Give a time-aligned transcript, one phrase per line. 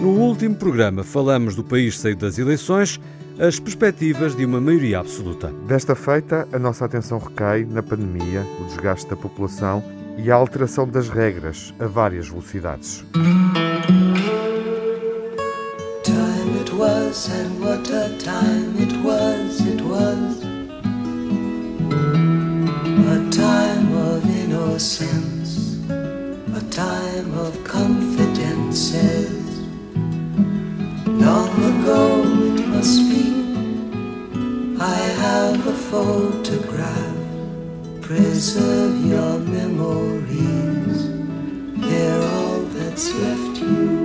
[0.00, 3.00] No último programa falamos do país saído das eleições,
[3.38, 5.52] as perspectivas de uma maioria absoluta.
[5.66, 9.82] Desta feita, a nossa atenção recai na pandemia, o desgaste da população
[10.16, 13.04] e a alteração das regras a várias velocidades.
[16.04, 20.38] Time it was and what a time it was, it was
[23.08, 25.78] A time of innocence,
[26.54, 29.37] a time of confidences
[31.88, 33.24] Must be.
[34.78, 37.16] I have a photograph.
[38.02, 41.08] Preserve your memories.
[41.80, 43.98] They're all that's left you.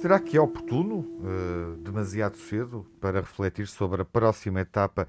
[0.00, 5.08] Será que é oportuno, uh, demasiado cedo, para refletir sobre a próxima etapa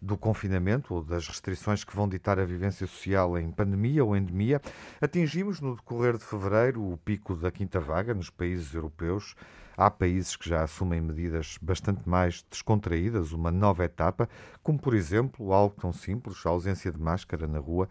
[0.00, 4.60] do confinamento ou das restrições que vão ditar a vivência social em pandemia ou endemia,
[5.00, 9.34] atingimos no decorrer de fevereiro o pico da quinta vaga nos países europeus.
[9.78, 14.28] Há países que já assumem medidas bastante mais descontraídas, uma nova etapa,
[14.60, 17.88] como por exemplo algo tão simples, a ausência de máscara na rua.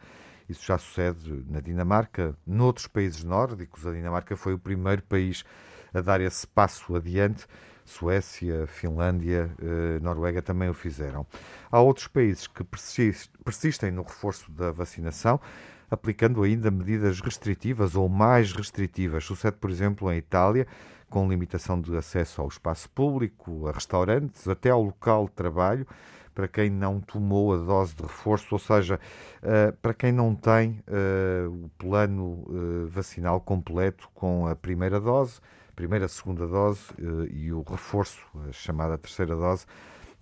[0.50, 3.88] Isso já sucede na Dinamarca, noutros países nórdicos.
[3.88, 5.46] A Dinamarca foi o primeiro país
[5.94, 7.48] a dar esse passo adiante.
[7.86, 11.26] Suécia, Finlândia, eh, Noruega também o fizeram.
[11.72, 15.40] Há outros países que persistem no reforço da vacinação,
[15.90, 19.24] aplicando ainda medidas restritivas ou mais restritivas.
[19.24, 20.68] Sucede, por exemplo, em Itália,
[21.10, 25.88] com limitação de acesso ao espaço público, a restaurantes, até ao local de trabalho,
[26.34, 29.00] para quem não tomou a dose de reforço, ou seja,
[29.42, 32.46] eh, para quem não tem eh, o plano
[32.88, 35.42] vacinal completo com a primeira dose
[35.78, 39.64] primeira, segunda dose eh, e o reforço, a chamada terceira dose,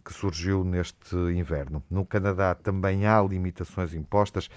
[0.03, 1.81] que surgiu neste inverno.
[1.89, 4.49] No Canadá também há limitações impostas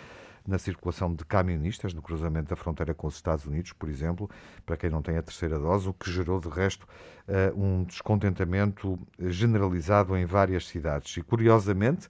[0.48, 4.30] na circulação de camionistas no cruzamento da fronteira com os Estados Unidos, por exemplo,
[4.64, 6.88] para quem não tem a terceira dose, o que gerou, de resto,
[7.28, 11.14] eh, um descontentamento generalizado em várias cidades.
[11.18, 12.08] E, curiosamente,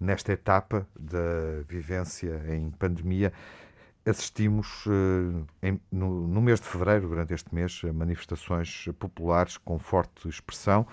[0.00, 3.32] nesta etapa da vivência em pandemia,
[4.04, 4.84] assistimos
[5.92, 10.84] no, no, mês de fevereiro, durante este mês, a manifestações populares com forte expressão,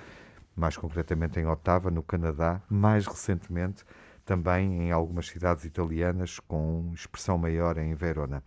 [0.55, 3.83] mais concretamente em Ottawa, no Canadá, mais recentemente
[4.27, 8.43] também em algumas cidades italianas, com expressão maior em Verona.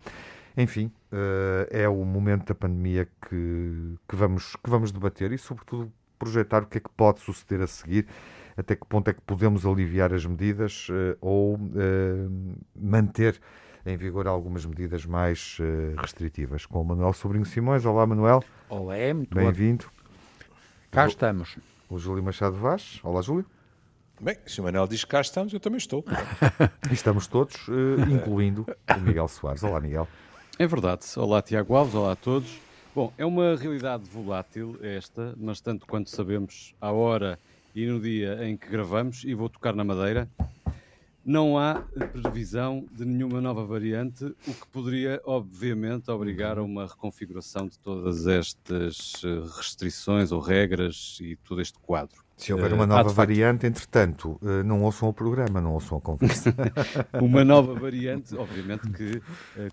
[0.55, 5.91] Enfim, uh, é o momento da pandemia que, que, vamos, que vamos debater e, sobretudo,
[6.19, 8.05] projetar o que é que pode suceder a seguir,
[8.55, 11.59] até que ponto é que podemos aliviar as medidas uh, ou
[12.75, 13.41] manter
[13.83, 15.57] em vigor algumas medidas mais
[15.97, 16.67] restritivas.
[16.67, 17.83] Com o Manuel Sobrinho Simões.
[17.83, 18.43] Olá, Manuel.
[18.69, 19.85] Olá, muito bem-vindo.
[20.91, 21.57] Cá estamos.
[21.89, 22.99] O Júlio Machado Vaz.
[23.03, 23.47] Olá, Júlio.
[24.21, 26.05] Bem, se o Manuel diz que cá estamos, eu também estou.
[26.91, 29.63] Estamos todos, uh, incluindo o Miguel Soares.
[29.63, 30.07] Olá, Miguel.
[30.59, 31.03] É verdade.
[31.17, 31.95] Olá, Tiago Alves.
[31.95, 32.59] Olá a todos.
[32.93, 37.39] Bom, é uma realidade volátil esta, mas tanto quanto sabemos, à hora
[37.73, 40.29] e no dia em que gravamos, e vou tocar na madeira,
[41.23, 47.67] não há previsão de nenhuma nova variante, o que poderia, obviamente, obrigar a uma reconfiguração
[47.67, 52.23] de todas estas eh, restrições ou regras e todo este quadro.
[52.35, 56.01] Se houver uma eh, nova variante, entretanto, eh, não ouçam o programa, não ouçam a
[56.01, 56.55] conversa.
[57.21, 59.21] uma nova variante, obviamente, que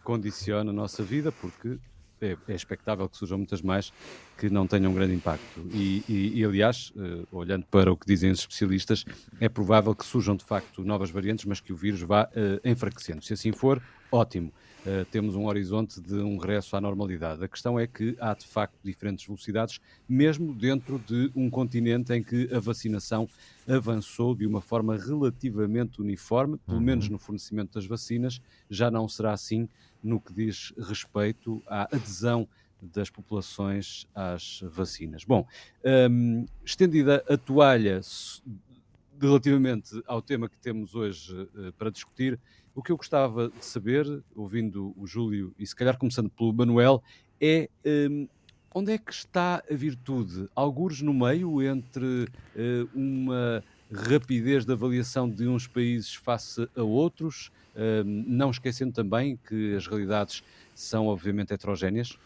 [0.02, 1.78] condiciona a nossa vida, porque
[2.20, 3.92] é, é expectável que surjam muitas mais
[4.36, 5.66] que não tenham um grande impacto.
[5.72, 9.04] E, e, e aliás, uh, olhando para o que dizem os especialistas,
[9.40, 13.22] é provável que surjam de facto novas variantes, mas que o vírus vá uh, enfraquecendo.
[13.22, 14.52] Se assim for, ótimo.
[14.88, 17.44] Uh, temos um horizonte de um regresso à normalidade.
[17.44, 22.22] A questão é que há de facto diferentes velocidades, mesmo dentro de um continente em
[22.22, 23.28] que a vacinação
[23.68, 26.84] avançou de uma forma relativamente uniforme, pelo uhum.
[26.84, 28.40] menos no fornecimento das vacinas,
[28.70, 29.68] já não será assim
[30.02, 32.48] no que diz respeito à adesão
[32.80, 35.22] das populações às vacinas.
[35.22, 35.46] Bom,
[36.10, 38.00] um, estendida a toalha
[39.20, 42.38] relativamente ao tema que temos hoje uh, para discutir,
[42.78, 44.06] o que eu gostava de saber,
[44.36, 47.02] ouvindo o Júlio e se calhar começando pelo Manuel,
[47.40, 48.28] é um,
[48.72, 50.48] onde é que está a virtude?
[50.54, 57.50] Algures no meio entre uh, uma rapidez de avaliação de uns países face a outros,
[58.04, 60.42] não esquecendo também que as realidades
[60.74, 62.18] são obviamente heterogéneas?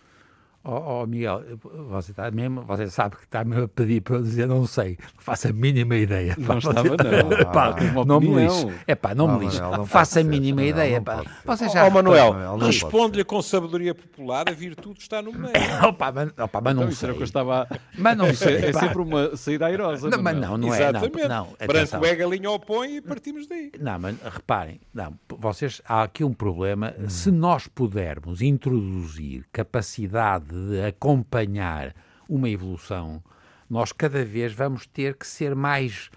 [0.65, 1.43] Oh, oh, Miguel,
[1.89, 4.97] você, tá mesmo, você sabe que está mesmo a pedir para eu dizer, não sei,
[5.19, 6.37] faça a mínima ideia.
[6.39, 7.51] Não estava, não.
[7.53, 7.75] pá,
[8.07, 8.69] não me lixe.
[8.87, 9.59] É pá, não, me lixe.
[9.87, 11.01] Faça a mínima ideia.
[11.01, 11.25] Pá.
[11.45, 15.53] Você já oh, Manuel, responde-lhe com sabedoria popular, a virtude está no meio.
[15.85, 17.09] opa, mas, opa, mas não então, sei.
[17.09, 17.67] Isso que eu estava...
[17.99, 18.55] Mas não sei.
[18.57, 20.11] É, é sempre uma saída airosa.
[20.11, 20.79] Não, mas não, não é.
[20.79, 21.29] Exatamente.
[21.29, 23.73] Não, não, Branco é galinha ao põe e partimos daí.
[23.81, 26.95] Não, mas reparem, não, vocês, há aqui um problema.
[26.97, 27.09] Hum.
[27.09, 31.95] Se nós pudermos introduzir capacidade de acompanhar
[32.29, 33.23] uma evolução,
[33.69, 36.11] nós cada vez vamos ter que ser mais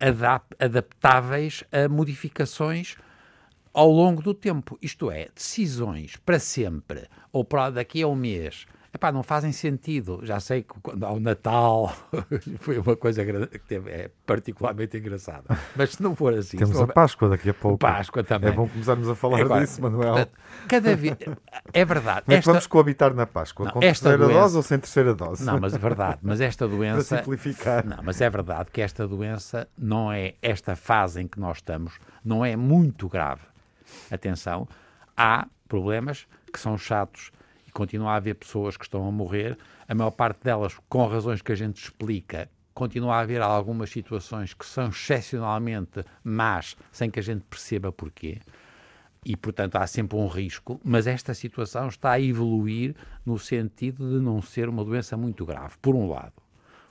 [0.00, 2.96] adap adaptáveis a modificações
[3.72, 4.78] ao longo do tempo.
[4.82, 8.66] Isto é, decisões para sempre ou para daqui a um mês
[8.96, 10.20] Epá, não fazem sentido.
[10.22, 11.94] Já sei que quando há o Natal
[12.60, 15.44] foi uma coisa que teve, é particularmente engraçada.
[15.76, 16.56] Mas se não for assim.
[16.56, 17.76] Temos a Páscoa daqui a pouco.
[17.76, 18.48] Páscoa também.
[18.48, 20.26] É bom começarmos a falar Agora, disso, Manuel.
[20.66, 21.14] Cada vez.
[21.74, 22.22] É verdade.
[22.22, 23.66] Como é que vamos coabitar na Páscoa?
[23.66, 24.32] Não, com terceira doença...
[24.32, 25.44] dose ou sem terceira dose?
[25.44, 26.18] Não, mas é verdade.
[26.22, 27.16] Mas esta doença.
[27.16, 27.84] Para simplificar.
[27.84, 30.36] Não, mas é verdade que esta doença não é.
[30.40, 33.42] Esta fase em que nós estamos não é muito grave.
[34.10, 34.66] Atenção,
[35.14, 37.30] há problemas que são chatos
[37.76, 41.52] continua a haver pessoas que estão a morrer, a maior parte delas com razões que
[41.52, 42.48] a gente explica.
[42.72, 48.38] Continua a haver algumas situações que são excepcionalmente más, sem que a gente perceba porquê.
[49.26, 52.94] E, portanto, há sempre um risco, mas esta situação está a evoluir
[53.26, 56.32] no sentido de não ser uma doença muito grave, por um lado.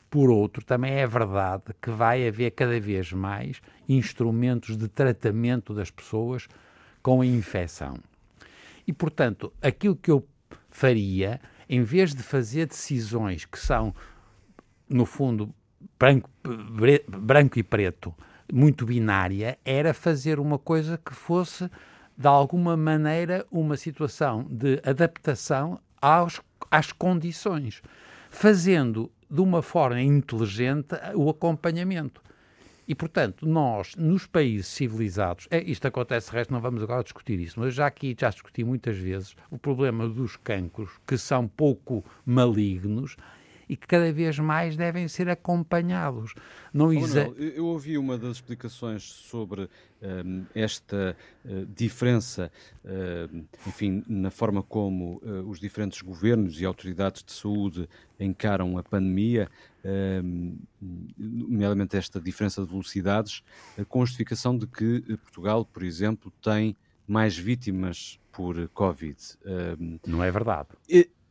[0.08, 3.60] Por outro, também é verdade que vai haver cada vez mais
[3.90, 6.48] instrumentos de tratamento das pessoas
[7.02, 7.96] com a infecção.
[8.88, 10.28] E, portanto, aquilo que eu
[10.76, 11.40] faria,
[11.70, 13.96] em vez de fazer decisões que são,
[14.90, 15.56] no fundo,
[15.98, 16.30] branco,
[17.08, 18.14] branco e preto,
[18.52, 21.72] muito binária, era fazer uma coisa que fosse,
[22.18, 27.82] de alguma maneira, uma situação de adaptação aos, às condições,
[28.30, 32.22] fazendo de uma forma inteligente o acompanhamento.
[32.88, 37.60] E, portanto, nós, nos países civilizados, é, isto acontece, resto, não vamos agora discutir isso,
[37.60, 43.18] mas já aqui já discuti muitas vezes o problema dos cancros, que são pouco malignos,
[43.68, 46.34] e que cada vez mais devem ser acompanhados.
[46.74, 47.28] Não exa...
[47.38, 49.68] Eu ouvi uma das explicações sobre um,
[50.02, 51.16] ehm, esta
[51.46, 52.52] uh, diferença,
[52.84, 57.90] uh, enfim, na forma como uh, os diferentes governos e autoridades de saúde
[58.20, 59.50] encaram a pandemia,
[59.84, 60.56] ehm,
[61.18, 63.44] nomeadamente esta diferença de velocidades,
[63.90, 66.76] com a justificação de que Portugal, por exemplo, tem
[67.08, 69.18] mais vítimas por Covid.
[69.46, 70.70] Ehm, Não é verdade.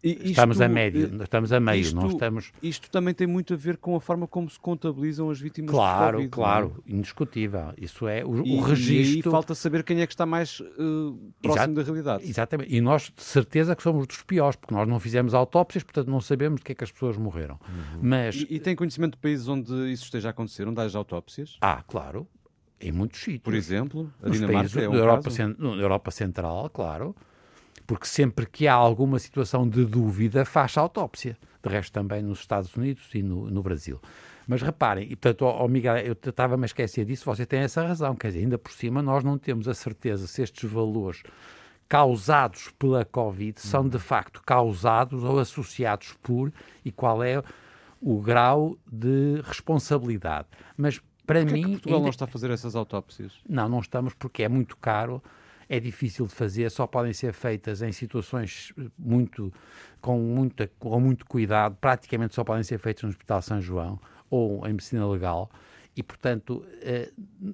[0.04, 2.52] E, isto, estamos a médio, eh, estamos a meio, isto, não estamos...
[2.62, 6.18] Isto também tem muito a ver com a forma como se contabilizam as vítimas claro,
[6.18, 6.30] de Covid.
[6.30, 7.72] Claro, claro, indiscutível.
[7.78, 9.30] Isso é o, e, o registro...
[9.30, 12.28] E falta saber quem é que está mais uh, próximo Exato, da realidade.
[12.28, 12.74] Exatamente.
[12.74, 16.20] E nós, de certeza, que somos dos piores, porque nós não fizemos autópsias, portanto não
[16.20, 17.58] sabemos de que é que as pessoas morreram.
[17.66, 18.00] Uhum.
[18.02, 18.36] Mas...
[18.36, 21.56] E, e, tem conhecimento de países onde isso esteja a acontecer, onde haja autópsias?
[21.62, 22.28] Ah, claro.
[22.78, 23.42] Em muitos sítios.
[23.42, 25.30] Por exemplo, a Nos Dinamarca países é um Europa,
[25.80, 27.16] Europa Central, claro
[27.86, 31.36] porque sempre que há alguma situação de dúvida, faz autópsia.
[31.62, 34.00] De resto, também nos Estados Unidos e no, no Brasil.
[34.46, 38.14] Mas reparem, e portanto, oh, Miguel, eu estava-me a esquecer disso, você tem essa razão,
[38.14, 41.22] quer dizer, ainda por cima nós não temos a certeza se estes valores
[41.88, 46.52] causados pela Covid são de facto causados ou associados por
[46.84, 47.42] e qual é
[48.00, 50.48] o grau de responsabilidade.
[50.76, 51.64] Mas para Porquê mim.
[51.64, 52.04] É Portugal ainda...
[52.04, 53.32] não está a fazer essas autópsias?
[53.48, 55.22] Não, não estamos porque é muito caro
[55.68, 59.52] é difícil de fazer, só podem ser feitas em situações muito
[60.00, 63.98] com, muita, com muito cuidado, praticamente só podem ser feitas no Hospital São João
[64.30, 65.50] ou em medicina legal.
[65.96, 67.10] E, portanto, eh,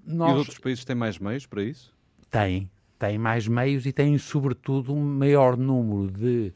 [0.07, 0.31] nós...
[0.31, 1.95] E os outros países têm mais meios para isso?
[2.31, 6.53] Têm, têm mais meios e têm, sobretudo, um maior número de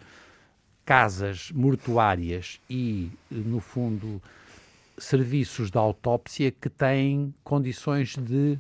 [0.85, 4.23] casas mortuárias e, no fundo,
[4.99, 8.59] serviços de autópsia que têm condições de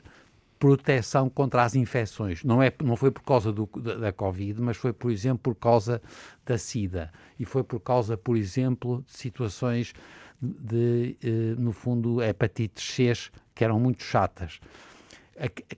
[0.58, 2.42] proteção contra as infecções.
[2.44, 5.54] Não, é, não foi por causa do, da, da, Covid, mas foi, por exemplo, por
[5.54, 6.00] causa
[6.44, 7.12] da SIDA.
[7.38, 9.92] E foi por causa, por exemplo, de situações
[10.40, 13.12] de, eh, no fundo, hepatites C,
[13.54, 14.60] que eram muito chatas.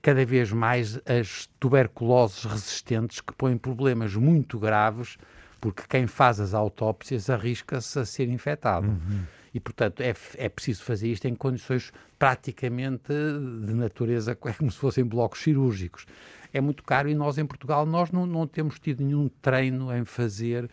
[0.03, 5.17] Cada vez mais as tuberculoses resistentes que põem problemas muito graves,
[5.61, 8.89] porque quem faz as autópsias arrisca-se a ser infectado.
[8.89, 9.25] Uhum
[9.57, 13.11] e, portanto, é, é preciso fazer isto em condições praticamente
[13.65, 16.05] de natureza, é como se fossem blocos cirúrgicos.
[16.53, 20.05] É muito caro e nós em Portugal nós não, não temos tido nenhum treino em
[20.05, 20.69] fazer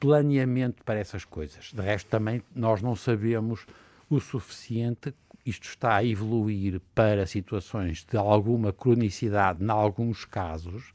[0.00, 1.74] planeamento para essas coisas.
[1.74, 3.66] De resto, também nós não sabemos
[4.08, 5.12] o suficiente.
[5.44, 10.94] Isto está a evoluir para situações de alguma cronicidade, em alguns casos,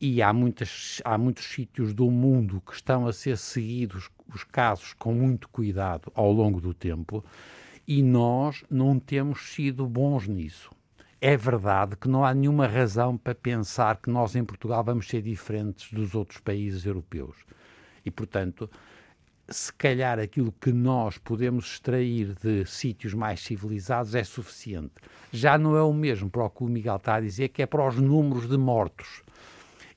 [0.00, 4.92] e há, muitas, há muitos sítios do mundo que estão a ser seguidos os casos
[4.92, 7.24] com muito cuidado ao longo do tempo
[7.86, 10.70] e nós não temos sido bons nisso.
[11.20, 15.20] É verdade que não há nenhuma razão para pensar que nós em Portugal vamos ser
[15.20, 17.36] diferentes dos outros países europeus.
[18.04, 18.70] E, portanto,
[19.48, 24.94] se calhar aquilo que nós podemos extrair de sítios mais civilizados é suficiente.
[25.32, 27.66] Já não é o mesmo para o que o Miguel está a dizer, que é
[27.66, 29.22] para os números de mortos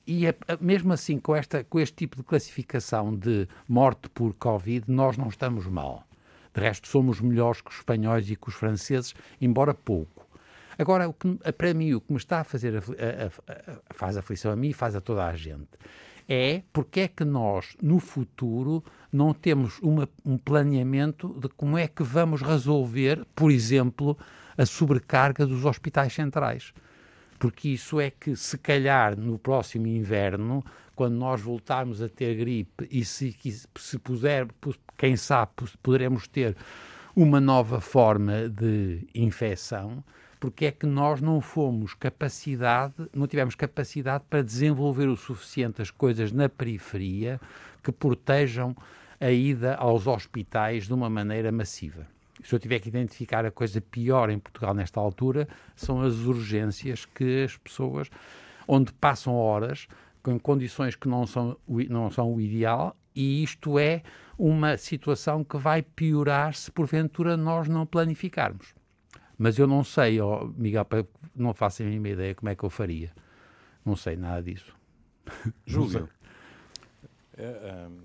[0.06, 4.84] E é, mesmo assim, com, esta, com este tipo de classificação de morte por Covid,
[4.88, 6.04] nós não estamos mal.
[6.54, 10.26] De resto, somos melhores que os espanhóis e que os franceses, embora pouco.
[10.78, 13.52] Agora, o que, para mim, o que me está a fazer, a, a,
[13.90, 15.68] a, faz aflição a mim e faz a toda a gente,
[16.28, 18.82] é porque é que nós, no futuro,
[19.12, 24.16] não temos uma, um planeamento de como é que vamos resolver, por exemplo,
[24.56, 26.72] a sobrecarga dos hospitais centrais.
[27.42, 32.86] Porque isso é que, se calhar, no próximo inverno, quando nós voltarmos a ter gripe
[32.88, 33.36] e se,
[33.74, 34.46] se puder,
[34.96, 35.50] quem sabe,
[35.82, 36.56] poderemos ter
[37.16, 40.04] uma nova forma de infecção,
[40.38, 45.90] porque é que nós não fomos capacidade, não tivemos capacidade para desenvolver o suficiente as
[45.90, 47.40] coisas na periferia
[47.82, 48.72] que protejam
[49.20, 52.06] a ida aos hospitais de uma maneira massiva.
[52.42, 57.04] Se eu tiver que identificar a coisa pior em Portugal nesta altura, são as urgências
[57.04, 58.10] que as pessoas,
[58.66, 59.86] onde passam horas
[60.22, 61.56] com condições que não são,
[61.88, 64.02] não são o ideal, e isto é
[64.38, 68.74] uma situação que vai piorar se porventura nós não planificarmos.
[69.36, 70.86] Mas eu não sei, oh, Miguel,
[71.34, 73.12] não faço a mínima ideia como é que eu faria.
[73.84, 74.74] Não sei nada disso.
[75.66, 76.08] Júlio,
[77.36, 77.98] é, um,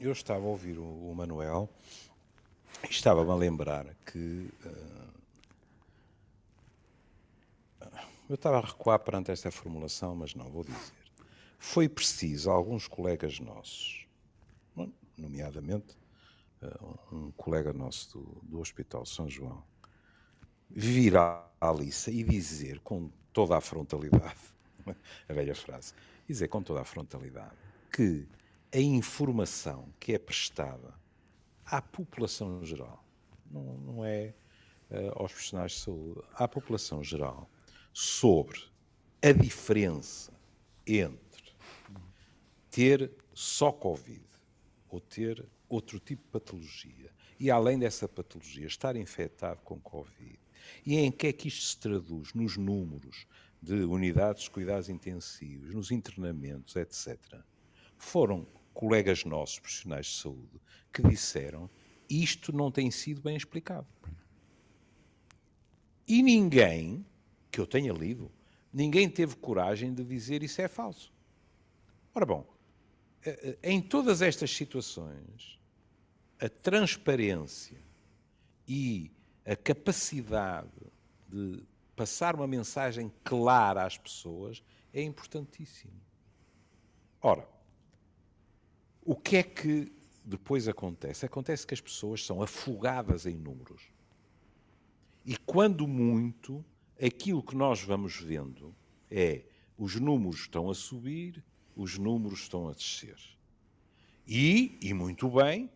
[0.00, 1.68] eu estava a ouvir o, Manuel
[2.88, 5.08] estava-me a lembrar que uh,
[8.28, 10.92] eu estava a recuar perante esta formulação, mas não vou dizer.
[11.58, 14.06] Foi preciso alguns colegas nossos,
[15.16, 15.96] nomeadamente
[16.62, 19.62] uh, um colega nosso do, do Hospital São João,
[20.70, 24.38] vir à Alice e dizer com toda a frontalidade,
[25.28, 25.94] a velha frase,
[26.26, 27.56] dizer com toda a frontalidade
[27.90, 28.26] que
[28.72, 30.92] a informação que é prestada
[31.70, 33.04] à população geral,
[33.50, 34.34] não, não é
[34.90, 37.48] uh, aos profissionais de saúde, à população geral,
[37.92, 38.60] sobre
[39.22, 40.32] a diferença
[40.86, 41.52] entre
[42.70, 44.24] ter só Covid
[44.88, 50.38] ou ter outro tipo de patologia e, além dessa patologia, estar infectado com Covid
[50.86, 52.32] e em que é que isto se traduz?
[52.34, 53.26] Nos números
[53.60, 57.18] de unidades de cuidados intensivos, nos internamentos, etc.
[57.96, 58.46] Foram
[58.78, 60.60] colegas nossos, profissionais de saúde,
[60.92, 61.68] que disseram
[62.08, 63.88] isto não tem sido bem explicado.
[66.06, 67.04] E ninguém,
[67.50, 68.30] que eu tenha lido,
[68.72, 71.12] ninguém teve coragem de dizer isso é falso.
[72.14, 72.46] Ora bom,
[73.24, 75.58] eh, eh, em todas estas situações,
[76.38, 77.82] a transparência
[78.66, 79.10] e
[79.44, 80.70] a capacidade
[81.28, 81.64] de
[81.96, 84.62] passar uma mensagem clara às pessoas
[84.94, 86.00] é importantíssimo.
[87.20, 87.57] Ora,
[89.08, 89.90] o que é que
[90.22, 91.24] depois acontece?
[91.24, 93.90] Acontece que as pessoas são afogadas em números.
[95.24, 96.62] E quando muito,
[97.02, 98.76] aquilo que nós vamos vendo
[99.10, 99.44] é
[99.78, 101.42] os números estão a subir,
[101.74, 103.16] os números estão a descer.
[104.26, 105.70] E, e muito bem,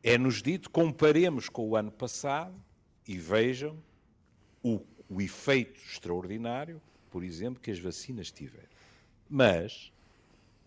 [0.00, 2.54] é-nos dito, comparemos com o ano passado
[3.04, 3.82] e vejam
[4.62, 8.68] o, o efeito extraordinário, por exemplo, que as vacinas tiveram.
[9.28, 9.92] Mas,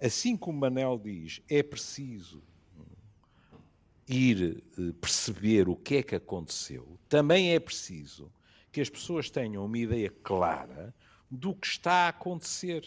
[0.05, 2.43] assim como Manel diz, é preciso
[4.07, 8.31] ir eh, perceber o que é que aconteceu, também é preciso
[8.72, 10.93] que as pessoas tenham uma ideia clara
[11.31, 12.86] do que está a acontecer.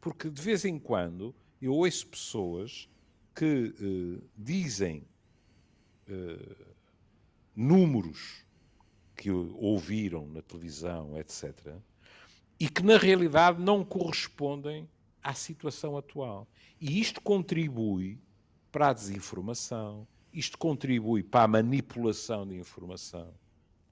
[0.00, 2.88] Porque de vez em quando eu ouço pessoas
[3.34, 5.04] que uh, dizem
[6.08, 6.74] uh,
[7.54, 8.44] números
[9.14, 11.74] que ouviram na televisão, etc.,
[12.58, 14.88] e que na realidade não correspondem
[15.22, 16.48] à situação atual.
[16.80, 18.18] E isto contribui
[18.70, 23.34] para a desinformação, isto contribui para a manipulação de informação,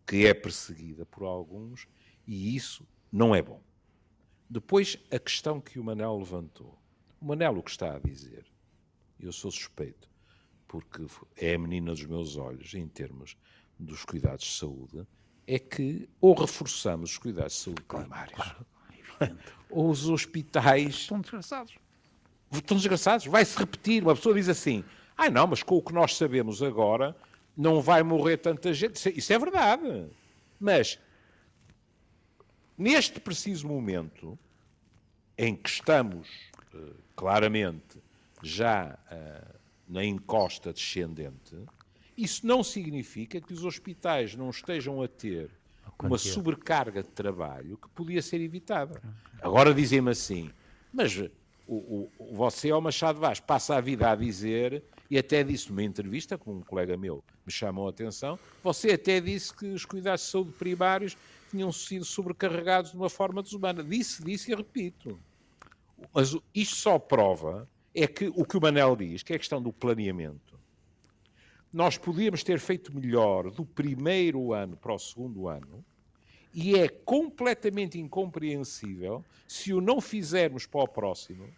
[0.07, 1.87] que é perseguida por alguns,
[2.27, 3.61] e isso não é bom.
[4.49, 6.79] Depois, a questão que o Manel levantou.
[7.21, 8.47] O Manel o que está a dizer,
[9.21, 10.09] eu sou suspeito,
[10.67, 11.05] porque
[11.37, 13.37] é a menina dos meus olhos em termos
[13.79, 15.07] dos cuidados de saúde,
[15.47, 18.67] é que ou reforçamos os cuidados de saúde primários, claro,
[19.71, 20.95] os hospitais...
[20.95, 21.75] Estão desgraçados.
[22.53, 23.27] Estão desgraçados.
[23.27, 24.03] Vai-se repetir.
[24.03, 24.85] Uma pessoa diz assim,
[25.17, 27.17] ah não, mas com o que nós sabemos agora,
[27.57, 28.97] não vai morrer tanta gente.
[29.17, 30.07] Isso é verdade.
[30.61, 30.99] Mas,
[32.77, 34.39] neste preciso momento,
[35.37, 36.29] em que estamos,
[36.75, 36.79] eh,
[37.15, 37.99] claramente,
[38.43, 39.59] já uh,
[39.89, 41.57] na encosta descendente,
[42.17, 45.51] isso não significa que os hospitais não estejam a ter
[46.07, 49.01] uma sobrecarga de trabalho que podia ser evitada.
[49.41, 50.51] Agora dizem-me assim,
[50.93, 51.19] mas
[51.67, 55.83] o, o, você, ao Machado Vaz, passa a vida a dizer, e até disse numa
[55.83, 60.23] entrevista, com um colega meu me chamou a atenção, você até disse que os cuidados
[60.23, 61.17] de saúde primários
[61.51, 63.83] tinham sido sobrecarregados de uma forma desumana.
[63.83, 65.19] Disse, disse e repito.
[66.13, 69.61] Mas isto só prova é que o que o Manel diz, que é a questão
[69.61, 70.58] do planeamento,
[71.73, 75.85] nós podíamos ter feito melhor do primeiro ano para o segundo ano,
[76.53, 81.49] e é completamente incompreensível se o não fizermos para o próximo,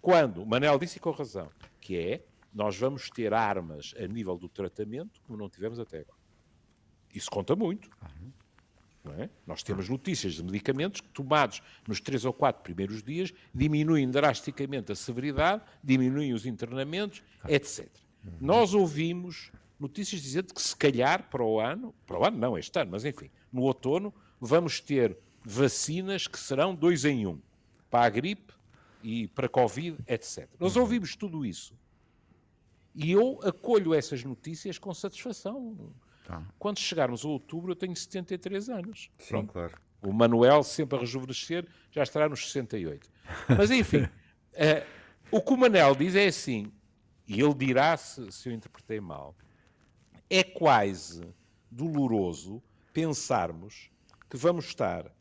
[0.00, 4.48] quando, o Manel disse com razão, que é, nós vamos ter armas a nível do
[4.48, 6.18] tratamento como não tivemos até agora.
[7.14, 7.90] Isso conta muito.
[9.18, 9.30] É?
[9.46, 14.92] Nós temos notícias de medicamentos que, tomados nos três ou quatro primeiros dias, diminuem drasticamente
[14.92, 17.88] a severidade, diminuem os internamentos, etc.
[18.40, 22.78] Nós ouvimos notícias dizendo que, se calhar, para o ano, para o ano não, este
[22.78, 27.40] ano, mas enfim, no outono, vamos ter vacinas que serão dois em um,
[27.90, 28.52] para a gripe
[29.02, 30.48] e para a Covid, etc.
[30.58, 30.82] Nós uhum.
[30.82, 31.74] ouvimos tudo isso.
[32.94, 35.92] E eu acolho essas notícias com satisfação.
[36.24, 36.42] Tá.
[36.58, 39.10] Quando chegarmos a outubro, eu tenho 73 anos.
[39.18, 39.52] Sim, Pronto.
[39.52, 39.78] claro.
[40.02, 43.10] O Manuel, sempre a rejuvenescer, já estará nos 68.
[43.56, 44.10] Mas, enfim, uh,
[45.30, 46.72] o que o Manel diz é assim,
[47.30, 49.36] e ele dirá se, se eu interpretei mal,
[50.28, 51.22] é quase
[51.70, 52.60] doloroso
[52.92, 53.88] pensarmos
[54.28, 55.14] que vamos estar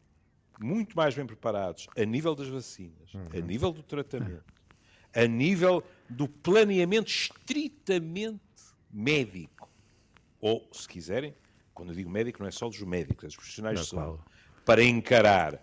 [0.60, 3.28] muito mais bem preparados a nível das vacinas, uhum.
[3.32, 4.44] a nível do tratamento,
[5.14, 8.42] a nível do planeamento estritamente
[8.92, 9.70] médico
[10.42, 11.36] ou, se quiserem,
[11.76, 14.24] quando eu digo médico, não é só dos médicos, é dos profissionais de saúde,
[14.66, 15.62] para encarar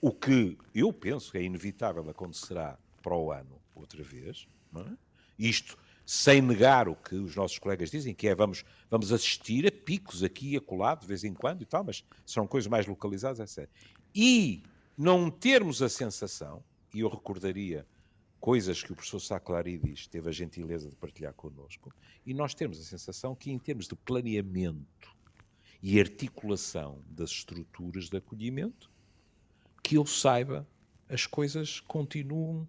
[0.00, 4.92] o que eu penso que é inevitável acontecerá para o ano, outra vez, é?
[5.36, 5.76] isto
[6.10, 10.22] sem negar o que os nossos colegas dizem, que é vamos, vamos assistir a picos
[10.22, 13.70] aqui e acolá, de vez em quando e tal, mas são coisas mais localizadas, etc.
[14.14, 14.62] E
[14.96, 17.86] não termos a sensação, e eu recordaria
[18.40, 21.92] coisas que o professor Saclarides teve a gentileza de partilhar connosco,
[22.24, 25.14] e nós temos a sensação que, em termos de planeamento
[25.82, 28.90] e articulação das estruturas de acolhimento,
[29.82, 30.66] que eu saiba,
[31.06, 32.66] as coisas continuam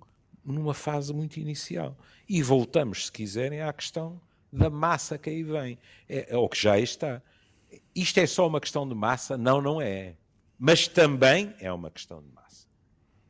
[0.53, 1.97] numa fase muito inicial.
[2.27, 4.19] E voltamos, se quiserem, à questão
[4.51, 5.77] da massa que aí vem,
[6.07, 7.21] é, ou que já está.
[7.95, 9.37] Isto é só uma questão de massa?
[9.37, 10.15] Não, não é.
[10.57, 12.67] Mas também é uma questão de massa.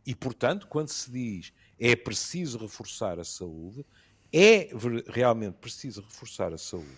[0.05, 3.85] E, portanto, quando se diz é preciso reforçar a saúde,
[4.33, 4.69] é
[5.07, 6.97] realmente preciso reforçar a saúde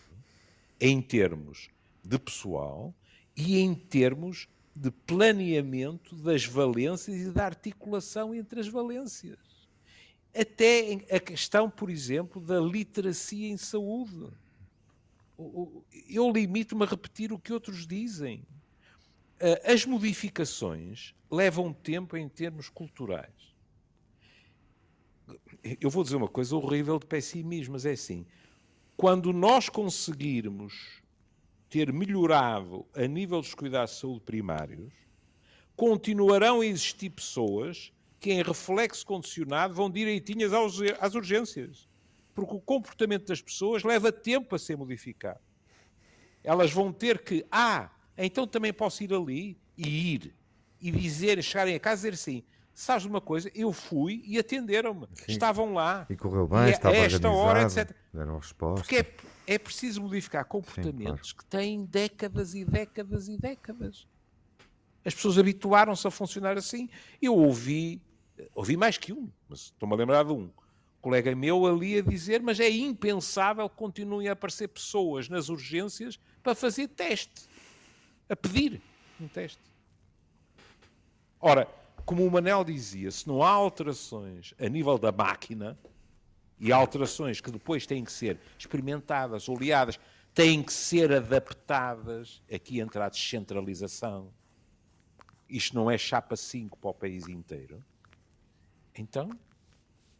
[0.79, 1.69] em termos
[2.03, 2.93] de pessoal
[3.35, 9.37] e em termos de planeamento das valências e da articulação entre as valências.
[10.33, 14.27] Até a questão, por exemplo, da literacia em saúde.
[16.07, 18.45] Eu limito-me a repetir o que outros dizem.
[19.65, 23.51] As modificações levam tempo em termos culturais
[25.79, 28.25] eu vou dizer uma coisa horrível de pessimismo, mas é assim:
[28.97, 31.01] quando nós conseguirmos
[31.69, 34.91] ter melhorado a nível dos cuidados de saúde primários,
[35.75, 41.89] continuarão a existir pessoas que, em reflexo condicionado, vão direitinhas às urgências.
[42.35, 45.39] Porque o comportamento das pessoas leva tempo a ser modificado.
[46.43, 50.35] Elas vão ter que, ah, então também posso ir ali e ir.
[50.79, 53.51] E dizer, chegarem a casa e dizer assim, sabes uma coisa?
[53.55, 55.07] Eu fui e atenderam-me.
[55.27, 56.05] Estavam lá.
[56.07, 57.91] E correu bem, e estava a esta hora, etc.
[58.13, 58.81] Deram resposta.
[58.81, 61.37] Porque é, é preciso modificar comportamentos Sim, claro.
[61.37, 64.07] que têm décadas e décadas e décadas.
[65.03, 66.87] As pessoas habituaram-se a funcionar assim.
[67.19, 68.01] Eu ouvi,
[68.53, 70.49] ouvi mais que um, mas estou-me a lembrar de um
[71.01, 76.19] colega meu ali a dizer, mas é impensável que continuem a aparecer pessoas nas urgências
[76.43, 77.49] para fazer teste.
[78.29, 78.81] A pedir
[79.19, 79.59] um teste.
[81.39, 81.67] Ora,
[82.05, 85.77] como o Manel dizia, se não há alterações a nível da máquina,
[86.61, 89.99] e alterações que depois têm que ser experimentadas, oleadas,
[90.31, 94.31] têm que ser adaptadas, aqui entra a descentralização.
[95.49, 97.83] Isto não é chapa 5 para o país inteiro.
[98.97, 99.29] Então,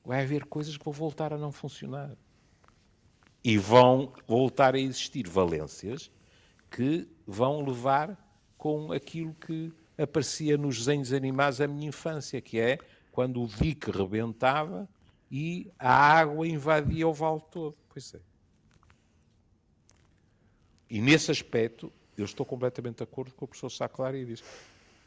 [0.03, 2.15] vai haver coisas que vão voltar a não funcionar.
[3.43, 6.12] E vão voltar a existir valências
[6.69, 8.17] que vão levar
[8.57, 12.77] com aquilo que aparecia nos desenhos animados da minha infância, que é
[13.12, 14.88] quando o dique rebentava
[15.29, 17.75] e a água invadia o vale todo.
[17.89, 18.19] Pois é.
[20.89, 24.43] E nesse aspecto, eu estou completamente de acordo com o professor Saclar e diz: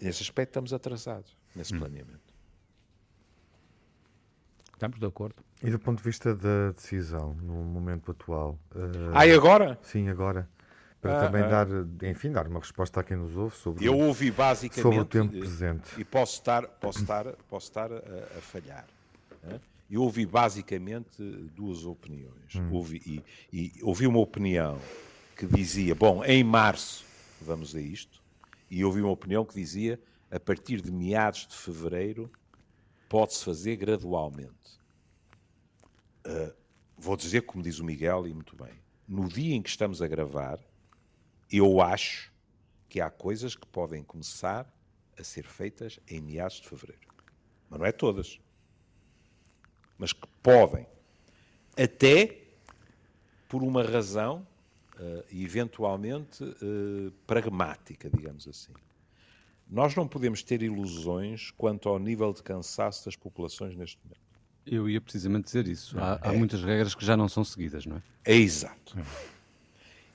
[0.00, 1.78] nesse aspecto estamos atrasados, nesse hum.
[1.78, 2.33] planeamento.
[4.74, 5.36] Estamos de acordo.
[5.62, 8.58] E do ponto de vista da decisão, no momento atual?
[8.74, 9.12] Uh...
[9.14, 9.78] Ah, e agora?
[9.82, 10.48] Sim, agora
[11.04, 11.64] para ah, também ah.
[11.64, 11.68] dar,
[12.08, 15.38] enfim, dar uma resposta a quem nos ouve sobre, eu ouvi basicamente, sobre o tempo
[15.38, 16.00] presente.
[16.00, 18.86] E posso estar, posso estar, posso estar a, a falhar.
[19.42, 19.60] Né?
[19.90, 21.22] Eu ouvi basicamente
[21.54, 22.54] duas opiniões.
[22.56, 22.70] Hum.
[22.72, 24.78] Ouvi, e, e ouvi uma opinião
[25.36, 27.04] que dizia, bom, em março
[27.38, 28.22] vamos a isto,
[28.70, 32.30] e ouvi uma opinião que dizia, a partir de meados de fevereiro
[33.14, 34.80] pode-se fazer gradualmente.
[36.26, 36.52] Uh,
[36.98, 38.72] vou dizer, como diz o Miguel, e muito bem,
[39.06, 40.58] no dia em que estamos a gravar,
[41.48, 42.32] eu acho
[42.88, 44.68] que há coisas que podem começar
[45.16, 47.06] a ser feitas em meados de fevereiro.
[47.70, 48.40] Mas não é todas.
[49.96, 50.84] Mas que podem.
[51.80, 52.48] Até
[53.48, 54.44] por uma razão,
[54.96, 58.74] uh, eventualmente, uh, pragmática, digamos assim.
[59.74, 64.20] Nós não podemos ter ilusões quanto ao nível de cansaço das populações neste momento.
[64.64, 65.98] Eu ia precisamente dizer isso.
[65.98, 68.02] Há, há muitas regras que já não são seguidas, não é?
[68.24, 68.96] É exato.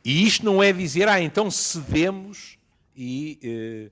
[0.04, 2.58] E isto não é dizer, ah, então cedemos
[2.96, 3.92] e eh,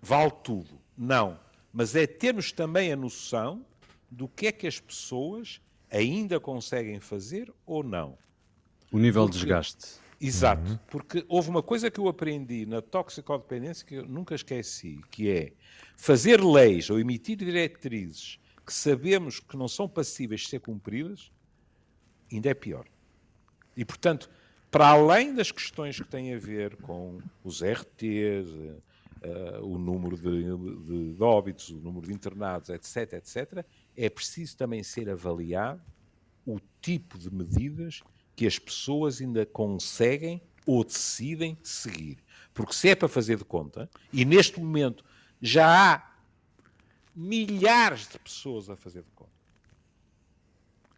[0.00, 0.80] vale tudo.
[0.96, 1.38] Não.
[1.70, 3.62] Mas é termos também a noção
[4.10, 8.16] do que é que as pessoas ainda conseguem fazer ou não.
[8.90, 10.00] O nível Porque, de desgaste.
[10.20, 10.70] Exato.
[10.70, 10.78] Uhum.
[10.88, 15.52] Porque houve uma coisa que eu aprendi na toxicodependência que eu nunca esqueci, que é
[15.96, 21.32] fazer leis ou emitir diretrizes que sabemos que não são passíveis de ser cumpridas,
[22.30, 22.86] ainda é pior.
[23.76, 24.30] E, portanto,
[24.70, 28.82] para além das questões que têm a ver com os RTs, uh,
[29.22, 33.64] eh, o número de, de, de, óbitos, o número de internados, etc., etc.,
[33.96, 35.82] é preciso também ser avaliado
[36.46, 38.02] o tipo de medidas
[38.40, 42.16] que as pessoas ainda conseguem ou decidem seguir.
[42.54, 45.04] Porque se é para fazer de conta, e neste momento
[45.42, 46.10] já há
[47.14, 49.30] milhares de pessoas a fazer de conta.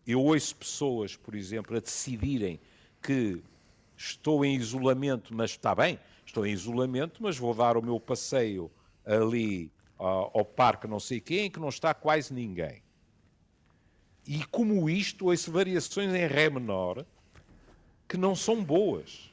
[0.07, 2.61] Eu ouço pessoas, por exemplo, a decidirem
[3.02, 3.42] que
[3.96, 8.70] estou em isolamento, mas está bem, estou em isolamento, mas vou dar o meu passeio
[9.05, 9.66] ali
[9.98, 12.85] uh, ao parque não sei quem, que não está quase ninguém.
[14.24, 17.05] E como isto, ouço variações em Ré menor
[18.12, 19.33] que não são boas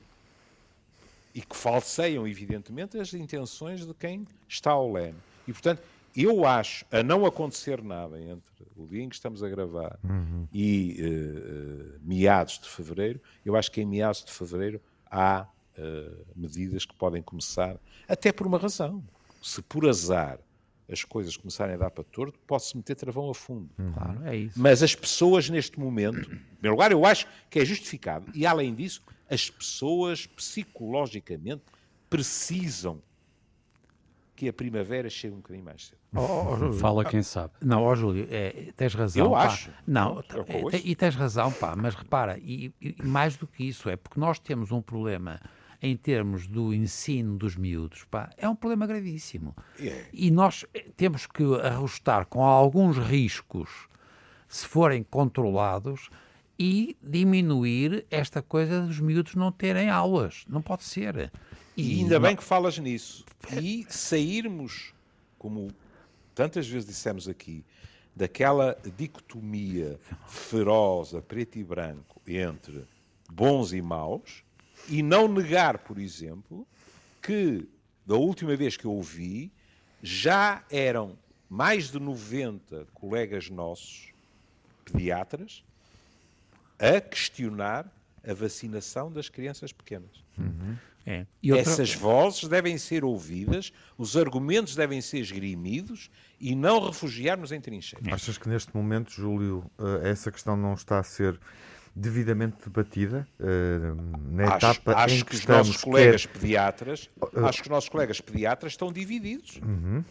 [1.36, 5.18] e que falseiam, evidentemente, as intenções de quem está ao leme.
[5.46, 5.84] E, portanto,
[6.16, 8.42] eu acho, a não acontecer nada entre
[8.78, 10.48] o dia em que estamos a gravar uhum.
[10.54, 14.80] e uh, meados de fevereiro, eu acho que em meados de fevereiro
[15.12, 15.46] há
[15.78, 17.76] uh, medidas que podem começar,
[18.08, 19.04] até por uma razão.
[19.42, 20.40] Se por azar
[20.92, 23.70] as coisas começarem a dar para torto, posso meter travão a fundo.
[23.78, 23.92] Uhum.
[23.92, 24.60] Claro, é isso.
[24.60, 28.32] Mas as pessoas, neste momento, em primeiro lugar, eu acho que é justificado.
[28.34, 31.62] E, além disso, as pessoas, psicologicamente,
[32.10, 33.02] precisam
[34.36, 36.00] que a primavera chegue um bocadinho mais cedo.
[36.16, 37.54] Oh, oh, Fala quem sabe.
[37.62, 39.26] Não, ó oh, Júlio, é, tens razão.
[39.26, 39.46] Eu pá.
[39.46, 39.70] acho.
[39.86, 40.24] Não,
[40.72, 44.18] é, e tens razão, pá, mas repara, e, e, mais do que isso, é porque
[44.18, 45.42] nós temos um problema
[45.82, 49.56] em termos do ensino dos miúdos, pá, é um problema gravíssimo.
[49.80, 50.06] Yeah.
[50.12, 53.70] E nós eh, temos que arrostar com alguns riscos,
[54.48, 56.10] se forem controlados,
[56.58, 60.44] e diminuir esta coisa dos miúdos não terem aulas.
[60.50, 61.32] Não pode ser.
[61.78, 63.26] E, ainda bem que falas nisso.
[63.62, 64.94] E sairmos,
[65.38, 65.70] como
[66.36, 67.64] tantas vezes dissemos aqui,
[68.14, 72.84] daquela dicotomia feroz, preto e branco, entre
[73.32, 74.44] bons e maus,
[74.88, 76.68] e não negar, por exemplo,
[77.22, 77.68] que
[78.06, 79.52] da última vez que eu ouvi,
[80.02, 81.18] já eram
[81.50, 84.12] mais de 90 colegas nossos,
[84.84, 85.64] pediatras,
[86.80, 87.92] a questionar
[88.28, 90.24] a vacinação das crianças pequenas.
[90.38, 90.76] Uhum.
[91.06, 91.26] É.
[91.44, 91.60] Outra...
[91.60, 98.14] Essas vozes devem ser ouvidas, os argumentos devem ser esgrimidos e não refugiarmos em trincheiras.
[98.14, 101.40] Achas que neste momento, Júlio, eh, essa questão não está a ser
[101.96, 106.34] devidamente debatida uh, na acho, etapa acho em que, que os estamos, nossos colegas quer...
[106.34, 110.04] pediatras uh, acho que os nossos colegas pediatras estão divididos uhum.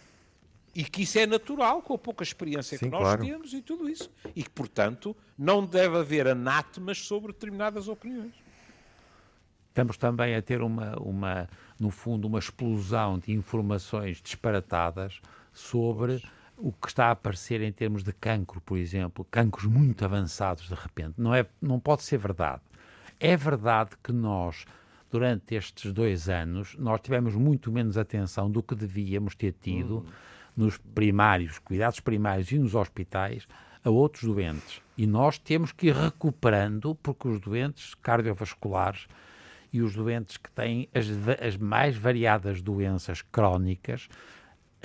[0.74, 3.24] e que isso é natural com a pouca experiência Sim, que nós claro.
[3.24, 8.34] temos e tudo isso e que portanto não deve haver anátemas sobre determinadas opiniões
[9.78, 15.20] Estamos também a ter uma, uma, no fundo, uma explosão de informações disparatadas
[15.52, 16.20] sobre
[16.58, 20.74] o que está a aparecer em termos de cancro, por exemplo, cancros muito avançados de
[20.74, 21.14] repente.
[21.16, 22.62] Não, é, não pode ser verdade.
[23.20, 24.66] É verdade que nós,
[25.10, 30.06] durante estes dois anos, nós tivemos muito menos atenção do que devíamos ter tido uhum.
[30.56, 33.46] nos primários, cuidados primários e nos hospitais,
[33.84, 34.82] a outros doentes.
[34.96, 39.06] E nós temos que ir recuperando, porque os doentes cardiovasculares
[39.72, 41.06] e os doentes que têm as,
[41.40, 44.08] as mais variadas doenças crónicas,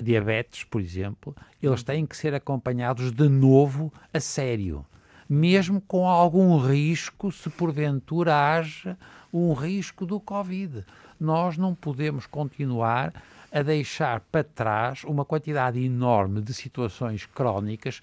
[0.02, 1.86] diabetes, por exemplo, eles uhum.
[1.86, 4.86] têm que ser acompanhados de novo a sério,
[5.30, 8.98] mesmo com algum risco, se porventura haja
[9.32, 10.86] um risco do Covid.
[11.20, 13.14] Nós não podemos continuar
[13.52, 18.02] a deixar para trás uma quantidade enorme de situações crónicas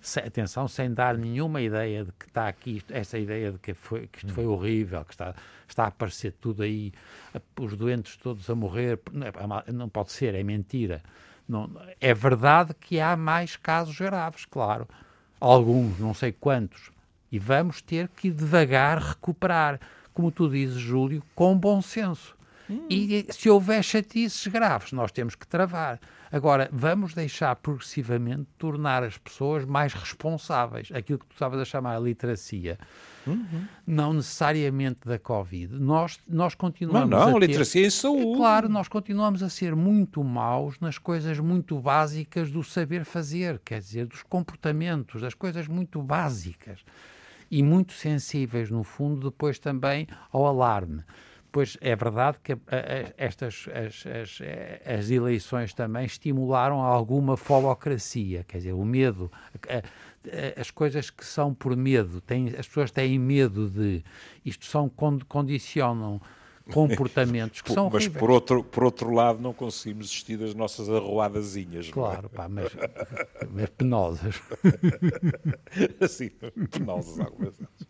[0.00, 4.06] sem, atenção, sem dar nenhuma ideia de que está aqui, essa ideia de que, foi,
[4.06, 4.52] que isto foi hum.
[4.52, 5.34] horrível, que está,
[5.68, 6.92] está a aparecer tudo aí,
[7.58, 11.02] os doentes todos a morrer, não, é, não pode ser, é mentira.
[11.50, 11.68] Não,
[12.00, 14.86] é verdade que há mais casos graves, claro.
[15.40, 16.92] Alguns, não sei quantos.
[17.32, 19.80] E vamos ter que devagar recuperar,
[20.14, 22.36] como tu dizes, Júlio, com bom senso.
[22.68, 22.86] Hum.
[22.88, 25.98] E se houver chatices graves, nós temos que travar.
[26.30, 30.88] Agora, vamos deixar progressivamente tornar as pessoas mais responsáveis.
[30.94, 32.78] Aquilo que tu estavas a chamar a literacia.
[33.26, 33.66] Uhum.
[33.86, 35.74] Não necessariamente da Covid.
[35.78, 37.46] Nós, nós continuamos não, não, a ter...
[37.46, 38.36] literacia em saúde.
[38.36, 43.80] Claro, nós continuamos a ser muito maus nas coisas muito básicas do saber fazer, quer
[43.80, 46.80] dizer, dos comportamentos, das coisas muito básicas.
[47.50, 51.02] E muito sensíveis, no fundo, depois também ao alarme.
[51.52, 52.56] Pois é verdade que
[53.16, 54.38] estas as, as,
[54.86, 59.30] as, eleições também estimularam alguma folocracia, quer dizer, o medo,
[60.56, 64.04] as coisas que são por medo, têm, as pessoas têm medo de,
[64.44, 64.90] isto são,
[65.28, 66.20] condicionam
[66.72, 68.20] comportamentos que são Mas horríveis.
[68.20, 71.88] por outro, por outro lado não conseguimos desistir das nossas arruadazinhas.
[71.88, 71.92] É?
[71.92, 72.36] Claro, é?
[72.36, 72.72] pá, mas,
[73.50, 74.40] mas penosas.
[76.08, 76.30] Sim,
[76.70, 77.86] penosas algumas vezes.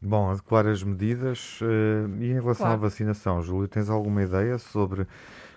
[0.00, 2.72] Bom, adequar as medidas uh, e em relação claro.
[2.72, 5.06] à vacinação, Júlio, tens alguma ideia sobre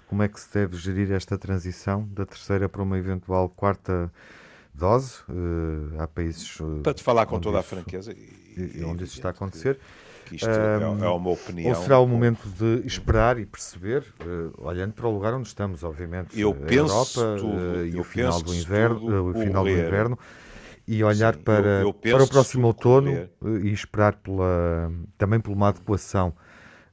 [0.07, 4.11] como é que se deve gerir esta transição da terceira para uma eventual quarta
[4.75, 5.19] dose?
[5.29, 6.59] Uh, há países.
[6.59, 8.11] Uh, para te falar com toda isso, a franqueza.
[8.11, 9.79] E, e onde isso está a acontecer.
[10.25, 11.69] Que isto é, é uma opinião.
[11.69, 14.03] Ou será o momento de esperar e perceber,
[14.57, 18.41] olhando para o lugar onde estamos, obviamente, eu a penso Europa tudo, e o final
[18.41, 20.17] do inverno, o final do inverno
[20.87, 23.65] e olhar Sim, para, eu, eu para o próximo outono correr.
[23.65, 26.33] e esperar pela, também por uma adequação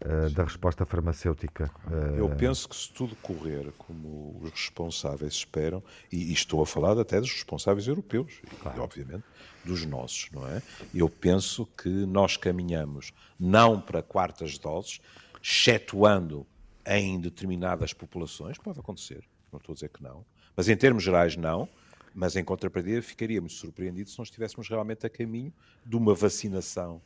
[0.05, 1.71] uh, da resposta farmacêutica.
[1.87, 6.67] Uh, eu penso que se tudo correr como os responsáveis esperam, e, e estou a
[6.67, 8.79] falar até dos responsáveis europeus, claro.
[8.79, 9.25] e obviamente
[9.65, 10.61] dos nossos, não é?
[10.95, 15.01] Eu penso que nós caminhamos não para quartas doses,
[15.43, 16.47] excetuando
[16.85, 20.25] em determinadas populações, pode acontecer, não estou a dizer que não,
[20.57, 21.69] mas em termos gerais não,
[22.15, 25.53] mas, em contrapartida, ficaríamos surpreendidos se não estivéssemos realmente a caminho
[25.85, 27.01] de uma vacinação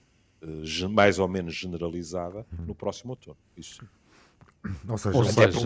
[0.90, 3.36] mais ou menos generalizada no próximo outono.
[3.56, 3.86] Isso sim.
[4.88, 5.56] Ou seja, Ou seja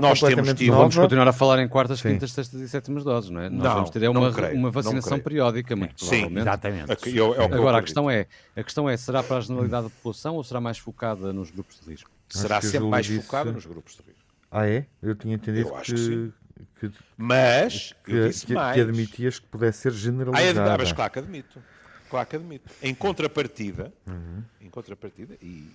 [0.00, 2.10] nós temos tido, vamos continuar a falar em quartas, Sim.
[2.10, 3.48] quintas, sextas e sétimas doses, não é?
[3.48, 6.42] Nós Não, vamos ter é uma, creio, uma vacinação periódica, muito Sim, provavelmente.
[6.42, 6.92] Exatamente.
[6.92, 9.40] Aqui, eu- é que eu Agora, a questão, é, a questão é, será para a
[9.40, 12.10] generalidade da população ou será mais focada nos grupos de risco?
[12.28, 14.28] será Acho o sempre mais disse- focada nos grupos de risco.
[14.50, 14.84] Ah, é?
[15.02, 16.32] Eu tinha entendido Eu acho que,
[16.80, 18.74] que que, Mas, eu que, disse que- mais.
[18.74, 20.74] que admitias que pudesse ser Ah, é, generalizada.
[20.74, 21.62] ah, mas claro que admito.
[22.10, 22.68] Claro que admito.
[22.82, 24.42] Em contrapartida, Uhum.
[24.60, 25.70] em contrapartida, e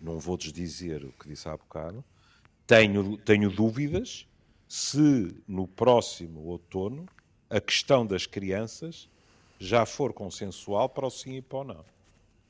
[0.00, 2.04] não vou desdizer o que disse há bocado,
[2.66, 4.26] tenho, tenho dúvidas
[4.68, 7.06] se no próximo outono
[7.48, 9.08] a questão das crianças
[9.60, 11.84] já for consensual para o sim e para o não.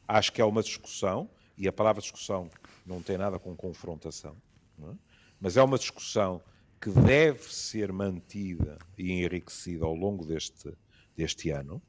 [0.09, 2.49] Acho que é uma discussão, e a palavra discussão
[2.87, 4.35] não tem nada com confrontação,
[4.83, 4.95] é?
[5.41, 6.41] mas é uma discussão
[6.81, 10.73] que deve ser mantida e enriquecida ao longo deste,
[11.17, 11.81] deste ano,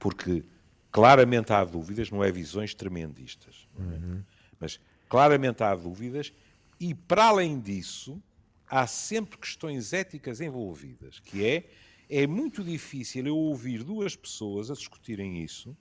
[0.00, 0.42] porque
[0.90, 4.22] claramente há dúvidas, não é visões tremendistas, é?
[4.58, 6.32] mas claramente há dúvidas,
[6.80, 8.20] e para além disso,
[8.66, 11.70] há sempre questões éticas envolvidas, que é,
[12.08, 15.76] é muito difícil eu ouvir duas pessoas a discutirem isso,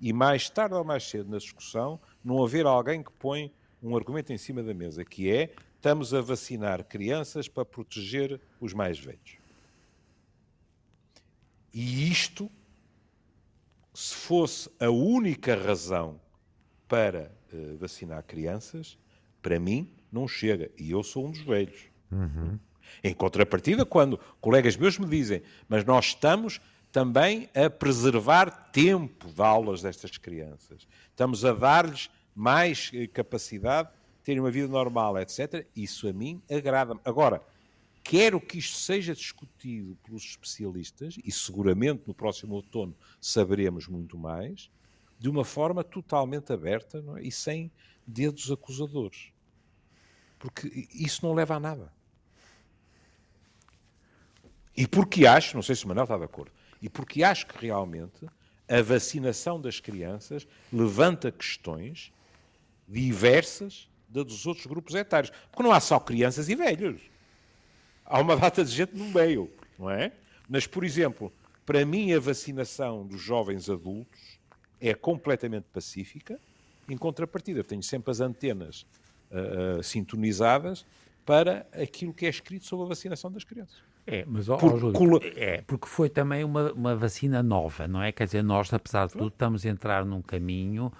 [0.00, 4.32] e mais tarde ou mais cedo na discussão, não haver alguém que põe um argumento
[4.32, 9.38] em cima da mesa, que é estamos a vacinar crianças para proteger os mais velhos.
[11.72, 12.50] E isto,
[13.98, 16.20] se fosse a única razão
[16.86, 18.96] para eh, vacinar crianças,
[19.42, 20.70] para mim não chega.
[20.78, 21.80] E eu sou um dos velhos.
[23.02, 26.60] Em contrapartida, quando colegas meus me dizem, mas nós estamos
[26.92, 34.22] também a preservar tempo de aulas destas crianças, estamos a dar-lhes mais eh, capacidade de
[34.22, 35.66] terem uma vida normal, etc.
[35.74, 37.00] Isso a mim agrada-me.
[37.04, 37.42] Agora,
[38.08, 44.70] quero que isto seja discutido pelos especialistas, e seguramente no próximo outono saberemos muito mais,
[45.18, 47.22] de uma forma totalmente aberta é?
[47.22, 47.70] e sem
[48.06, 49.30] dedos acusadores.
[50.38, 51.92] Porque isso não leva a nada.
[54.74, 57.58] E porque acho, não sei se o Manuel está de acordo, e porque acho que
[57.58, 58.26] realmente
[58.66, 62.10] a vacinação das crianças levanta questões
[62.88, 65.30] diversas da dos outros grupos etários.
[65.50, 67.17] Porque não há só crianças e velhos.
[68.10, 70.12] Há uma data de gente no meio, não é?
[70.48, 71.30] Mas, por exemplo,
[71.66, 74.40] para mim a vacinação dos jovens adultos
[74.80, 76.40] é completamente pacífica.
[76.88, 78.86] Em contrapartida, tenho sempre as antenas
[79.30, 80.86] ah, ah, sintonizadas
[81.26, 83.82] para aquilo que é escrito sobre a vacinação das crianças.
[84.06, 88.10] É, mas ó, ó, Júlio, é, porque foi também uma, uma vacina nova, não é?
[88.10, 90.90] Quer dizer, nós, apesar de tudo, estamos a entrar num caminho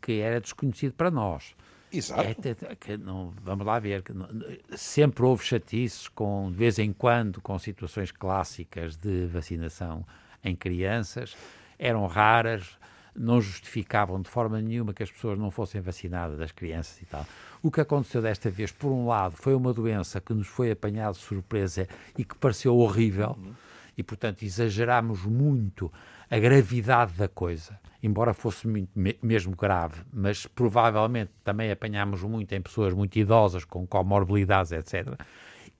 [0.00, 1.54] que era desconhecido para nós.
[1.96, 2.22] Exato.
[2.22, 4.02] É, que não, vamos lá ver.
[4.12, 4.28] Não,
[4.76, 10.04] sempre houve chatices, com, de vez em quando, com situações clássicas de vacinação
[10.42, 11.36] em crianças.
[11.78, 12.78] Eram raras,
[13.14, 17.24] não justificavam de forma nenhuma que as pessoas não fossem vacinadas, as crianças e tal.
[17.62, 21.12] O que aconteceu desta vez, por um lado, foi uma doença que nos foi apanhada
[21.12, 23.52] de surpresa e que pareceu horrível, uhum.
[23.96, 25.92] e portanto exagerámos muito
[26.30, 28.90] a gravidade da coisa, embora fosse muito,
[29.22, 35.18] mesmo grave, mas provavelmente também apanhámos muito em pessoas muito idosas, com comorbilidades, etc.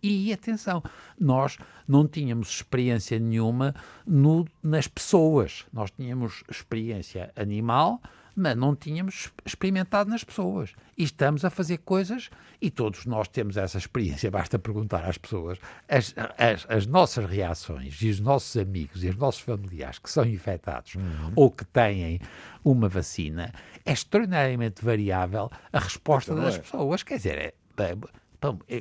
[0.02, 0.82] E atenção,
[1.20, 3.74] nós não tínhamos experiência nenhuma
[4.06, 8.00] no, nas pessoas, nós tínhamos experiência animal,
[8.34, 10.74] mas não tínhamos experimentado nas pessoas.
[10.96, 15.58] E estamos a fazer coisas, e todos nós temos essa experiência, basta perguntar às pessoas,
[15.88, 20.24] as, as, as nossas reações e os nossos amigos e os nossos familiares que são
[20.24, 21.32] infectados uhum.
[21.36, 22.20] ou que têm
[22.64, 23.52] uma vacina,
[23.84, 26.58] é extraordinariamente variável a resposta então, das é.
[26.58, 27.02] pessoas.
[27.02, 27.96] Quer dizer, é, é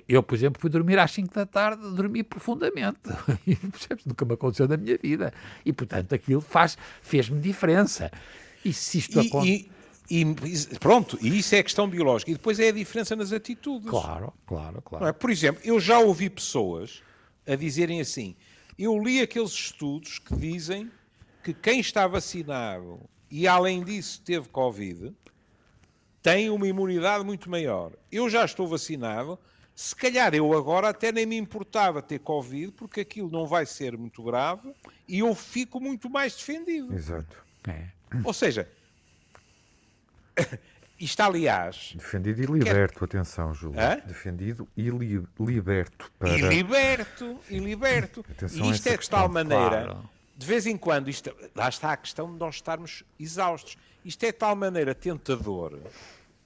[0.08, 3.00] eu, por exemplo, fui dormir às 5 da tarde, dormi profundamente.
[3.48, 3.58] E,
[4.06, 5.34] nunca me aconteceu na minha vida.
[5.66, 8.12] E, portanto, aquilo faz, fez-me diferença.
[8.64, 9.70] E se isto acontece.
[10.10, 10.26] E, e,
[10.80, 12.32] pronto, e isso é a questão biológica.
[12.32, 13.90] E depois é a diferença nas atitudes.
[13.90, 15.06] Claro, claro, claro.
[15.06, 15.14] É?
[15.14, 17.02] Por exemplo, eu já ouvi pessoas
[17.48, 18.36] a dizerem assim:
[18.78, 20.92] eu li aqueles estudos que dizem
[21.44, 23.00] que quem está vacinado
[23.30, 25.14] e além disso teve Covid
[26.22, 27.92] tem uma imunidade muito maior.
[28.10, 29.38] Eu já estou vacinado,
[29.76, 33.98] se calhar eu agora até nem me importava ter Covid, porque aquilo não vai ser
[33.98, 34.74] muito grave
[35.08, 36.96] e eu fico muito mais defendido.
[36.96, 37.44] Exato.
[37.68, 37.88] É.
[38.24, 38.70] Ou seja,
[41.00, 41.94] isto aliás.
[41.96, 43.06] Defendido e liberto, quer...
[43.06, 43.80] atenção, Júlio.
[43.80, 44.02] Hã?
[44.06, 45.24] Defendido e li...
[45.40, 46.12] liberto.
[46.20, 46.38] Para...
[46.38, 48.26] E liberto, e liberto.
[48.30, 49.86] Atenção e isto é de tal maneira.
[49.86, 50.10] Claro.
[50.36, 53.78] De vez em quando, isto, lá está a questão de nós estarmos exaustos.
[54.04, 55.80] Isto é de tal maneira tentador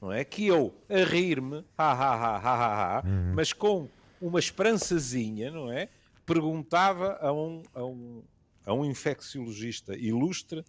[0.02, 0.24] não é?
[0.24, 3.34] Que eu, a rir-me, ha, ha, ha, ha, ha, uhum.
[3.36, 3.90] mas com
[4.22, 5.90] uma esperançazinha, não é?
[6.26, 8.24] Perguntava a um, a um,
[8.66, 10.64] a um infecciologista ilustre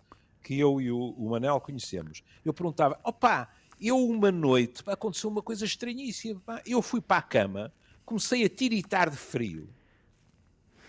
[0.48, 2.22] que eu e o, o Manel conhecemos.
[2.42, 6.62] Eu perguntava, opá, eu uma noite, aconteceu uma coisa estranhíssima, pá.
[6.66, 7.70] eu fui para a cama,
[8.02, 9.68] comecei a tiritar de frio,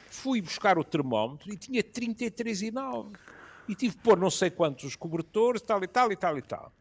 [0.10, 3.18] fui buscar o termómetro e tinha 33,9
[3.68, 6.72] e tive pôr não sei quantos cobertores, tal e tal e tal e tal.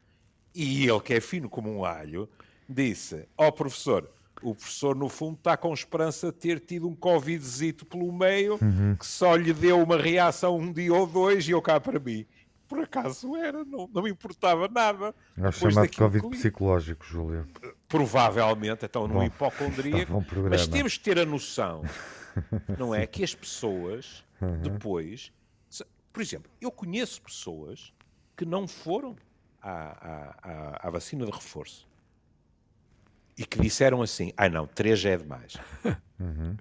[0.55, 2.29] E ele, que é fino como um alho,
[2.69, 4.09] disse: Ó oh, professor,
[4.41, 8.95] o professor, no fundo, está com esperança de ter tido um Covidzito pelo meio, uhum.
[8.97, 12.25] que só lhe deu uma reação um dia ou dois e eu cá para mim.
[12.69, 15.15] Por acaso era, não, não me importava nada.
[15.39, 17.49] É chamado Covid psicológico, Júlio.
[17.89, 20.23] Provavelmente, então, no hipocondríaco.
[20.51, 21.83] Mas temos que ter a noção,
[22.79, 23.07] não é?
[23.07, 24.61] Que as pessoas, uhum.
[24.61, 25.33] depois.
[26.13, 27.93] Por exemplo, eu conheço pessoas
[28.37, 29.17] que não foram
[29.63, 31.89] à, à, à, vacina de reforço
[33.37, 35.57] e que disseram assim: ai ah, não, três já é demais.
[36.21, 36.57] Uhum.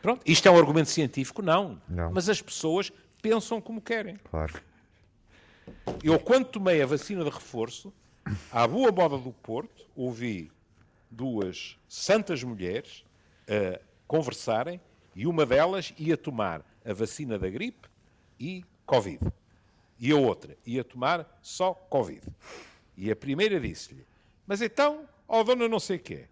[0.00, 1.42] Pronto, isto é um argumento científico?
[1.42, 1.82] Não.
[1.88, 2.12] não.
[2.12, 4.16] Mas as pessoas pensam como querem.
[4.30, 4.52] Claro.
[6.02, 7.92] Eu, quando tomei a vacina de reforço,
[8.50, 10.50] à boa moda do Porto, ouvi
[11.10, 13.04] duas santas mulheres
[13.42, 14.80] uh, conversarem
[15.14, 17.88] e uma delas ia tomar a vacina da gripe
[18.38, 19.20] e Covid.
[19.98, 22.26] E a outra ia tomar só Covid.
[22.96, 24.06] E a primeira disse-lhe:
[24.46, 26.26] Mas então, ó dona não sei quê,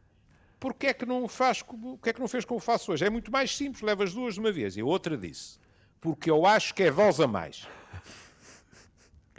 [0.59, 3.05] porquê é que não faz como, é que não fez como faço hoje?
[3.05, 4.77] É muito mais simples, leva as duas de uma vez.
[4.77, 5.59] E a outra disse:
[6.01, 7.67] Porque eu acho que é dose a mais.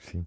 [0.01, 0.25] Sim.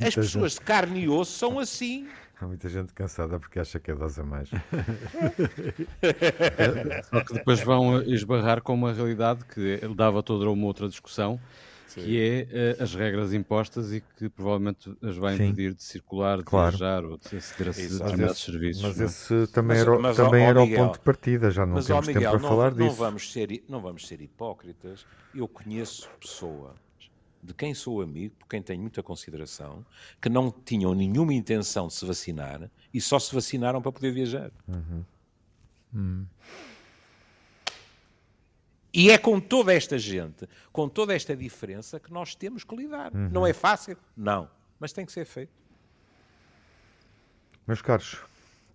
[0.00, 0.60] As pessoas gente...
[0.60, 2.06] de carne e osso são assim.
[2.40, 4.50] Há muita gente cansada porque acha que é dose a mais.
[7.08, 11.40] Só que depois vão esbarrar com uma realidade que dava toda uma outra discussão,
[11.86, 12.02] Sim.
[12.02, 15.76] que é uh, as regras impostas e que provavelmente as vai impedir Sim.
[15.76, 16.76] de circular, de claro.
[16.76, 18.82] viajar ou de aceder a determinados serviços.
[18.82, 19.04] Mas é?
[19.04, 21.74] esse também mas, era, mas, também ó, era Miguel, o ponto de partida, já não
[21.74, 22.96] mas, temos Miguel, tempo para não, falar não disso.
[22.96, 25.06] Vamos ser, não vamos ser hipócritas.
[25.32, 26.72] Eu conheço pessoas
[27.42, 29.84] de quem sou amigo, por quem tenho muita consideração,
[30.20, 34.50] que não tinham nenhuma intenção de se vacinar e só se vacinaram para poder viajar.
[34.68, 35.04] Uhum.
[35.94, 36.26] Hum.
[38.94, 43.12] E é com toda esta gente, com toda esta diferença, que nós temos que lidar.
[43.14, 43.28] Uhum.
[43.30, 43.96] Não é fácil?
[44.16, 44.48] Não.
[44.78, 45.52] Mas tem que ser feito.
[47.66, 48.18] Meus caros,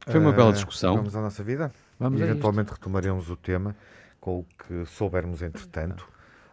[0.07, 0.95] foi uma uh, bela discussão.
[0.95, 1.71] Vamos à nossa vida.
[1.99, 3.75] Vamos e eventualmente retomaremos o tema
[4.19, 6.07] com o que soubermos entretanto,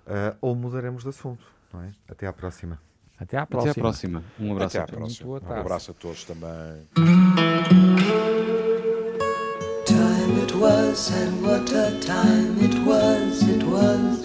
[0.07, 1.91] uh, ou mudaremos de assunto não é?
[2.09, 2.81] Até à próxima.
[3.19, 3.71] Até à próxima.
[3.71, 4.25] Até à próxima.
[4.41, 5.19] Um abraço Até à a todos.
[5.19, 5.55] Próxima.
[5.55, 6.89] Um abraço a todos também.
[9.87, 14.25] Time it was and what a time it was, it was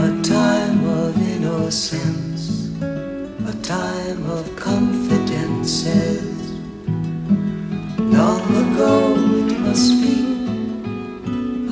[0.00, 6.22] A time of innocence, a time of confidences
[7.98, 9.14] Long ago
[9.48, 10.16] it must be,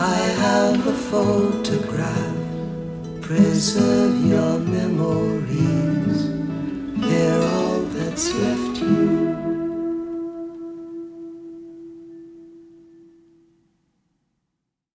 [0.01, 2.32] I have a photograph
[3.35, 6.29] Preserve your memories.
[7.01, 9.42] They're all that's left you.